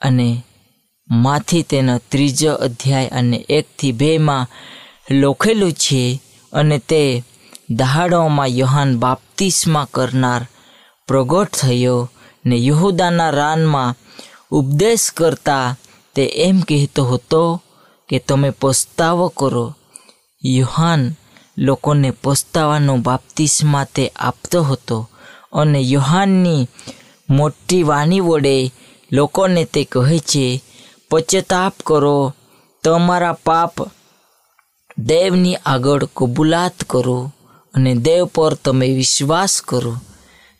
અને 0.00 0.44
માથી 1.10 1.62
તેનો 1.62 1.98
ત્રીજો 1.98 2.54
અધ્યાય 2.54 3.08
અને 3.08 3.36
એકથી 3.48 3.92
બેમાં 3.92 4.46
લખેલું 5.10 5.72
છે, 5.72 6.20
અને 6.52 6.78
તે 6.78 7.24
દહાડોમાં 7.70 8.46
યોહાન 8.46 8.98
બાપ્તિસ્મા 8.98 9.88
કરનાર 9.94 10.46
પ્રગટ 11.08 11.52
થયો 11.52 12.10
ને 12.46 12.56
યહુદાના 12.66 13.30
રાનમાં 13.30 13.94
ઉપદેશ 14.50 15.10
કરતા 15.10 15.76
તે 16.14 16.26
એમ 16.26 16.60
કહેતો 16.60 17.04
હતો 17.04 17.62
કે 18.08 18.18
તમે 18.18 18.50
પસ્તાવો 18.50 19.28
કરો. 19.28 19.76
યુહાન 20.44 21.14
લોકોને 21.58 22.10
પસ્તાવાનો 22.10 22.96
બાપ્તિસ્મા 22.96 23.84
તે 23.84 24.12
આપતો 24.16 24.62
હતો 24.62 25.08
અને 25.52 25.80
યુહાનની 25.80 26.68
મોટી 27.30 27.82
વાણી 27.82 28.20
વડે 28.20 28.70
લોકોને 29.12 29.64
તે 29.64 29.84
કહે 29.84 30.18
છે, 30.18 30.62
પશ્ચાતાપ 31.10 31.74
કરો, 31.86 32.34
તમારા 32.84 33.32
પાપ 33.32 33.72
દેવની 34.98 35.56
આગળ 35.56 36.04
કબૂલાત 36.16 36.84
કરો 36.90 37.32
અને 37.74 37.94
દેવ 37.94 38.24
પર 38.24 38.54
તમે 38.54 38.88
વિશ્વાસ 38.88 39.62
કરો. 39.62 39.96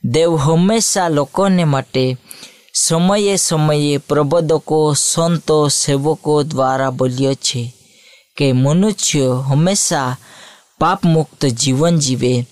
દેવ 0.04 0.36
હંમેશા 0.36 1.08
લોકોને 1.08 1.64
માટે 1.64 2.16
સમયે 2.74 3.36
સમયે 3.36 3.98
પ્રબોધકો, 3.98 4.94
સંતો, 4.94 5.68
સેવકો 5.68 6.42
દ્વારા 6.42 6.90
બોલ્યો 6.90 7.34
છે 7.34 7.74
કે 8.36 8.52
મનુષ્ય 8.52 9.44
હંમેશા 9.46 10.16
પાપમુક્ત 10.82 11.46
જીવન 11.46 11.98
જીવે. 11.98 12.46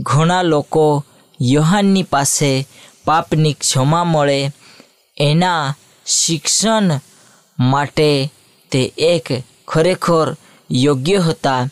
ઘણા 0.00 0.42
લોકો 0.42 1.04
યોહાનની 1.40 2.02
પાસે 2.02 2.68
પાપની 3.04 3.52
ક્ષમા 3.52 4.04
મળે. 4.04 4.50
એના 5.16 5.74
શિક્ષણ 6.06 7.00
માટે 7.58 8.32
તે 8.70 8.92
એક 8.98 9.26
ખરેખર 9.68 10.36
યોગ્ય 10.70 11.18
હતા. 11.18 11.68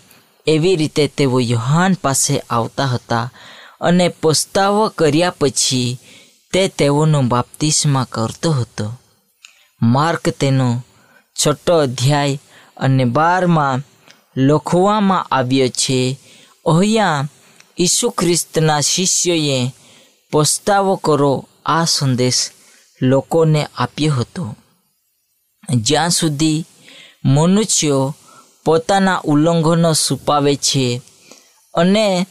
એવી 0.46 0.76
રીતે 0.76 1.06
તેઓ 1.06 1.40
યોહાન 1.40 1.94
પાસે 2.02 2.38
આવતા 2.38 2.84
હતા 2.84 3.30
અને 3.80 4.08
પસ્તાવો 4.08 4.88
કર્યા 4.88 5.30
પછી 5.30 5.98
તે 6.52 6.68
તેઓનો 6.68 7.22
બાપ્તિસ્મા 7.22 8.06
કરતો 8.10 8.52
હતો. 8.52 9.00
માર્ક 9.82 10.28
તેનો 10.28 10.84
છઠ્ઠો 11.40 11.78
અધ્યાય 11.78 12.40
અને 12.76 13.04
બારમાં 13.04 13.91
લખવામાં 14.36 15.26
આવ્યો 15.30 15.68
છે, 15.68 16.16
અહીંયા 16.66 17.28
ઈસુ 17.78 18.10
ખ્રિસ્તના 18.10 18.82
શિષ્યએ 18.82 19.72
પસ્તાવો 20.32 20.94
કરો 20.96 21.32
આ 21.66 21.86
સંદેશ 21.86 22.42
લોકોને 23.00 23.62
આપ્યો 23.66 24.14
હતો. 24.14 24.44
જ્યાં 25.86 26.10
સુધી 26.10 26.64
મનુષ્યો 27.24 28.14
પોતાના 28.64 29.24
ઉલ્લંઘનો 29.24 29.90
છુપાવે 29.94 30.56
છે 30.56 30.86
અને 31.74 32.26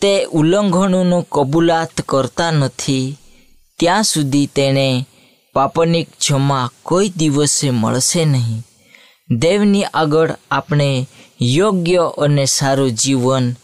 તે 0.00 0.12
ઉલ્લંઘનોનું 0.38 1.24
કબૂલાત 1.24 1.94
કરતા 2.06 2.50
નથી, 2.50 3.16
ત્યાં 3.78 4.04
સુધી 4.04 4.46
તેણે 4.46 5.06
પાપની 5.54 6.04
ક્ષમા 6.04 6.70
કોઈ 6.82 7.14
દિવસે 7.18 7.70
મળશે 7.70 8.24
નહીં. 8.24 8.62
દેવની 9.30 9.90
આગળ 9.94 10.30
આપણે 10.50 11.06
યોગ્ય 11.40 12.12
અને 12.18 12.46
સારું 12.46 12.90
જીવન 12.90 13.54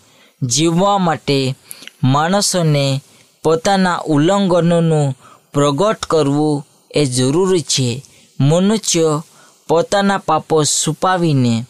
જીવવા 0.42 0.98
માટે 0.98 1.54
માણસોને 2.02 3.02
પોતાના 3.44 4.04
ઉલ્લંઘનોનું 4.06 5.14
પ્રગટ 5.52 6.00
કરવું 6.04 6.64
એ 6.90 7.02
જરૂરી 7.06 7.62
છે. 7.62 8.02
મનુષ્ય 8.40 9.22
પોતાના 9.68 10.18
પાપો 10.18 10.64
છુપાવીને 10.64 11.64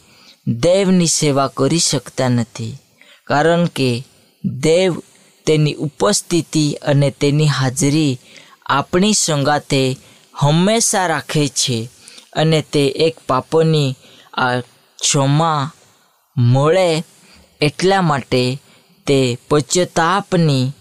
દેવની 0.46 1.06
સેવા 1.08 1.48
કરી 1.48 1.78
શકતા 1.78 2.28
નથી, 2.28 2.78
કારણ 3.26 3.66
કે 3.66 4.04
દેવ 4.44 4.92
તેની 5.46 5.74
ઉપસ્થિતિ 5.74 6.64
અને 6.72 7.10
તેની 7.10 7.46
હાજરી 7.46 8.18
આપણી 8.66 9.14
સંગાતે 9.14 9.98
હંમેશા 10.34 11.06
રાખે 11.06 11.48
છે 11.48 11.88
અને 12.32 12.62
તે 12.62 12.82
એક 12.86 13.16
પાપોની 13.26 13.96
આ 14.34 14.60
ક્ષમા 14.98 15.70
મળે 16.36 17.04
એટલા 17.60 18.02
માટે 18.02 18.58
તે 19.06 19.38
પશ્ચાતાપની 19.48 20.72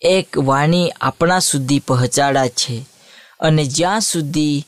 એક 0.00 0.38
વાણી 0.38 0.90
આપણા 1.00 1.38
સુધી 1.38 1.78
પહોંચાડા 1.78 2.46
છે. 2.48 2.86
અને 3.40 3.64
જ્યાં 3.64 4.00
સુધી 4.00 4.64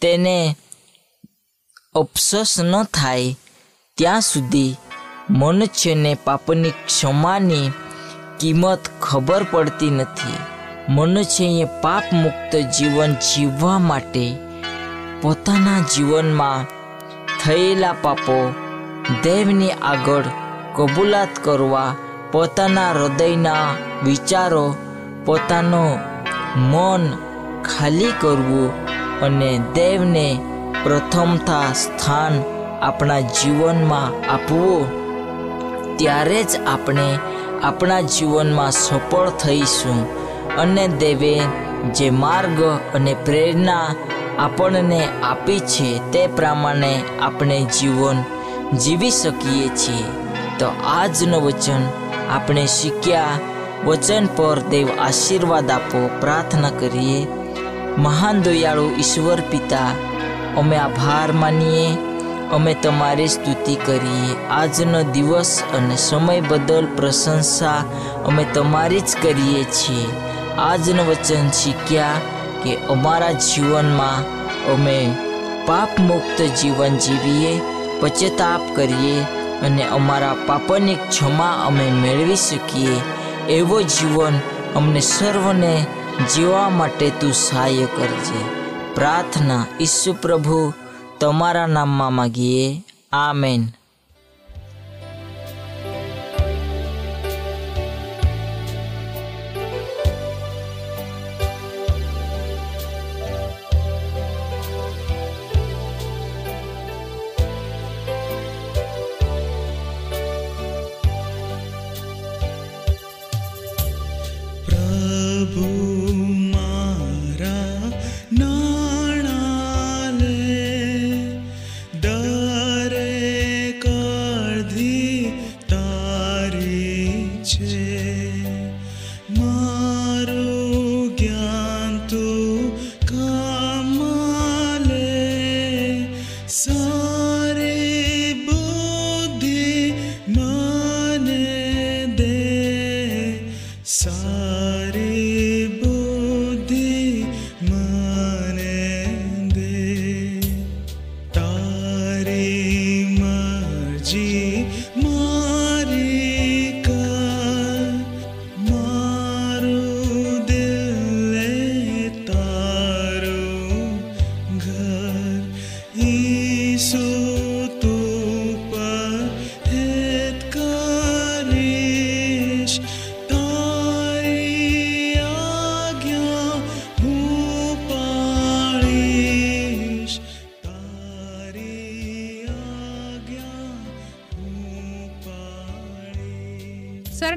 તેને 0.00 0.56
અફસોસ 1.94 2.60
ન 2.60 2.82
થાય, 2.82 3.36
ત્યાં 3.94 4.20
સુધી 4.20 4.76
મનુષ્યને 5.30 6.16
પાપની 6.24 6.70
ક્ષમાની 6.70 7.72
કિંમત 8.40 8.78
ખબર 9.00 9.42
પડતી 9.42 9.90
નથી. 9.90 10.34
મનુષ્યએ 10.88 11.64
પાપ 11.64 12.12
મુક્ત 12.12 12.56
જીવન 12.56 13.14
જીવવા 13.14 13.78
માટે 13.78 14.36
પોતાના 15.22 15.80
જીવનમાં 15.80 16.66
થયેલા 17.44 17.92
પાપો 17.92 18.54
દેવની 19.22 19.70
આગળ 19.82 20.24
કબૂલાત 20.76 21.28
કરવા 21.44 21.94
પોતાના 22.32 22.92
હૃદયના 22.92 23.74
વિચારો, 24.04 24.76
પોતાનો 25.24 25.98
મન 26.56 27.02
ખાલી 27.62 28.12
કરવું 28.20 28.70
અને 29.20 29.60
દેવને 29.74 30.38
પ્રથમતા 30.82 31.72
સ્થાન 31.72 32.34
આપણા 32.82 33.20
જીવનમાં 33.20 34.30
આપવું. 34.30 34.86
ત્યારે 35.96 36.42
જ 36.42 36.52
આપણે 36.66 37.18
આપણા 37.62 38.00
જીવનમાં 38.00 38.70
સફળ 38.70 39.30
થઈશું 39.30 40.00
અને 40.58 40.88
દેવે 40.88 41.34
જે 41.94 42.10
માર્ગ 42.10 42.60
અને 42.94 43.14
પ્રેરણા 43.14 43.94
આપણને 44.38 45.08
આપી 45.22 45.60
છે 45.60 45.88
તે 46.12 46.26
પ્રમાણે 46.26 46.92
આપણે 47.20 47.64
જીવન 47.80 48.18
જીવી 48.78 49.10
શકીએ 49.10 49.68
છીએ. 49.68 50.04
તો 50.58 50.66
આજનું 50.86 51.42
વચન 51.42 51.82
આપણે 52.30 52.66
શીખ્યા. 52.66 53.24
વચન 53.84 54.26
પર 54.36 54.58
દેવ 54.58 54.88
આશીર્વાદ 55.00 55.70
આપો, 55.70 56.10
પ્રાર્થના 56.20 56.70
કરીએ. 56.70 57.26
મહાન 57.98 58.42
દયાળુ 58.42 58.90
ઈશ્વર 58.98 59.40
પિતા, 59.50 59.90
અમે 60.56 60.76
આભાર 60.76 61.32
માનીએ. 61.32 61.96
અમે 62.52 62.74
તમારી 62.74 63.28
સ્તુતિ 63.28 63.74
કરીએ. 63.74 64.48
આજનો 64.48 65.02
દિવસ 65.02 65.62
અને 65.76 65.96
સમય 65.96 66.40
બદલ 66.40 66.86
પ્રશંસા 66.96 67.84
અમે 68.26 68.44
તમારી 68.44 69.00
જ 69.00 69.16
કરીએ 69.22 69.64
છીએ. 69.64 70.06
આજનું 70.58 71.06
વચન 71.06 71.50
શીખ્યા 71.50 72.12
કે 72.64 72.76
અમારા 72.76 73.32
જીવનમાં 73.32 74.22
અમે 74.72 75.14
પાપ 75.66 76.00
મુક્ત 76.00 76.42
જીવન 76.42 76.96
જીવીએ. 76.96 77.60
પશ્ચાતાપ 78.00 78.76
કરીએ 78.76 79.22
અને 79.62 79.82
અમારા 79.82 80.36
પાપની 80.46 80.94
ક્ષમા 80.94 81.64
અમે 81.66 81.90
મેળવી 81.90 82.36
શકીએ. 82.36 83.00
એવો 83.48 83.82
જીવન 83.82 84.32
અમને 84.76 85.00
સર્વને 85.00 85.86
જીવવા 86.34 86.68
માટે 86.68 87.10
તું 87.10 87.32
સહાય 87.32 87.76
કરજે. 87.76 88.60
પ્રાર્થના, 88.94 89.66
ઈસુ 89.80 90.12
પ્રભુ, 90.12 90.72
તમારા 91.20 91.66
નામમાં 91.66 92.12
માગીએ. 92.12 92.82
આમેન. 93.12 93.66